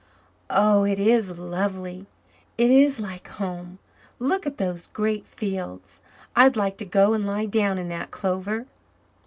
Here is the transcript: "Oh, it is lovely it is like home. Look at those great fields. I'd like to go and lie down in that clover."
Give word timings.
"Oh, 0.49 0.83
it 0.83 0.97
is 0.97 1.37
lovely 1.37 2.07
it 2.57 2.71
is 2.71 2.99
like 2.99 3.27
home. 3.27 3.77
Look 4.17 4.47
at 4.47 4.57
those 4.57 4.87
great 4.87 5.27
fields. 5.27 6.01
I'd 6.35 6.57
like 6.57 6.77
to 6.77 6.85
go 6.85 7.13
and 7.13 7.23
lie 7.23 7.45
down 7.45 7.77
in 7.77 7.87
that 7.89 8.09
clover." 8.09 8.65